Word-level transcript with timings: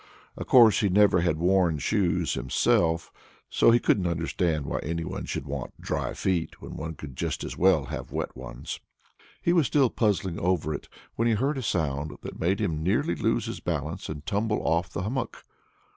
Of 0.35 0.47
course 0.47 0.79
he 0.79 0.89
never 0.89 1.19
had 1.21 1.37
worn 1.37 1.77
shoes 1.77 2.33
himself, 2.33 3.11
so 3.51 3.69
he 3.69 3.79
couldn't 3.79 4.07
understand 4.07 4.65
why 4.65 4.79
any 4.81 5.03
one 5.03 5.25
should 5.25 5.45
want 5.45 5.79
dry 5.79 6.15
feet 6.15 6.59
when 6.59 6.75
they 6.75 6.95
could 6.95 7.15
just 7.15 7.43
as 7.43 7.55
well 7.55 7.85
have 7.85 8.11
wet 8.11 8.35
ones. 8.35 8.79
He 9.43 9.53
was 9.53 9.67
still 9.67 9.91
puzzling 9.91 10.39
over 10.39 10.73
it 10.73 10.89
when 11.17 11.27
he 11.27 11.35
heard 11.35 11.59
a 11.59 11.61
sound 11.61 12.17
that 12.23 12.39
made 12.39 12.59
him 12.59 12.81
nearly 12.81 13.13
lose 13.13 13.45
his 13.45 13.59
balance 13.59 14.09
and 14.09 14.25
tumble 14.25 14.65
off 14.67 14.89
the 14.89 15.03
hummock. 15.03 15.43